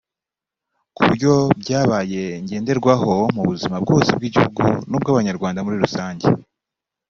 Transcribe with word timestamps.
ku 0.95 0.99
buryo 1.07 1.33
byabaye 1.61 2.23
ngenderwaho 2.43 3.13
mu 3.35 3.43
buzima 3.49 3.75
bwose 3.83 4.09
bw’igihugu 4.17 4.63
n’ubw’Abanyarwanda 4.89 5.63
muri 5.65 5.77
rusange 5.83 6.25